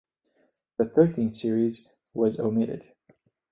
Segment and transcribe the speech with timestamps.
[0.77, 2.83] The "Thirteenth Series" was omitted.